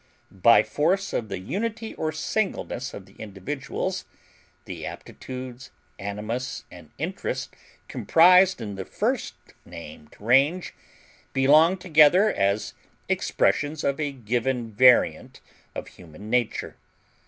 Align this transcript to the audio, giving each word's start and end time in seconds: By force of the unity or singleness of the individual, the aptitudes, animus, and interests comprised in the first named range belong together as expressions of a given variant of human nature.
By 0.31 0.63
force 0.63 1.13
of 1.13 1.29
the 1.29 1.37
unity 1.37 1.93
or 1.93 2.11
singleness 2.11 2.91
of 2.95 3.05
the 3.05 3.13
individual, 3.19 3.93
the 4.65 4.83
aptitudes, 4.83 5.69
animus, 5.99 6.65
and 6.71 6.89
interests 6.97 7.51
comprised 7.87 8.61
in 8.61 8.73
the 8.77 8.85
first 8.85 9.35
named 9.63 10.15
range 10.19 10.73
belong 11.33 11.77
together 11.77 12.33
as 12.33 12.73
expressions 13.09 13.83
of 13.83 13.99
a 13.99 14.11
given 14.11 14.71
variant 14.73 15.39
of 15.75 15.87
human 15.89 16.31
nature. 16.31 16.77